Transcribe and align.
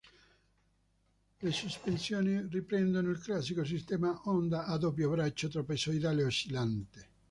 Le 1.43 1.51
sospensioni 1.51 2.41
riprendono 2.49 3.11
il 3.11 3.19
classico 3.19 3.63
sistema 3.63 4.19
Honda 4.25 4.65
a 4.65 4.75
doppio 4.77 5.11
braccio 5.11 5.47
trapezoidale 5.47 6.23
oscillante. 6.23 7.09